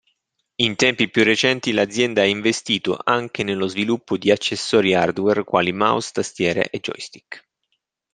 In 0.55 0.75
tempi 0.77 1.11
più 1.11 1.23
recenti 1.23 1.71
l'azienda 1.73 2.21
ha 2.21 2.25
investito 2.25 2.97
anche 3.03 3.43
nello 3.43 3.67
sviluppo 3.67 4.17
di 4.17 4.31
accessori 4.31 4.95
hardware 4.95 5.43
quali 5.43 5.71
mouse, 5.73 6.09
tastiere 6.11 6.71
e 6.71 6.79
joystick. 6.79 7.47